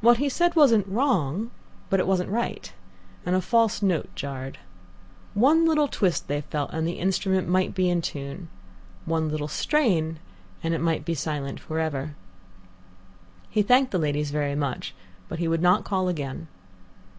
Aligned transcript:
What 0.00 0.16
he 0.16 0.30
said 0.30 0.56
wasn't 0.56 0.86
wrong, 0.88 1.50
but 1.90 2.00
it 2.00 2.06
wasn't 2.06 2.30
right, 2.30 2.72
and 3.26 3.36
a 3.36 3.42
false 3.42 3.82
note 3.82 4.08
jarred. 4.14 4.56
One 5.34 5.66
little 5.66 5.86
twist, 5.86 6.28
they 6.28 6.40
felt, 6.40 6.70
and 6.72 6.88
the 6.88 6.98
instrument 6.98 7.46
might 7.46 7.74
be 7.74 7.90
in 7.90 8.00
tune. 8.00 8.48
One 9.04 9.28
little 9.28 9.48
strain, 9.48 10.18
and 10.62 10.72
it 10.72 10.80
might 10.80 11.04
be 11.04 11.14
silent 11.14 11.60
for 11.60 11.78
ever. 11.78 12.14
He 13.50 13.60
thanked 13.60 13.90
the 13.90 13.98
ladies 13.98 14.30
very 14.30 14.54
much, 14.54 14.94
but 15.28 15.40
he 15.40 15.46
would 15.46 15.60
not 15.60 15.84
call 15.84 16.08
again. 16.08 16.48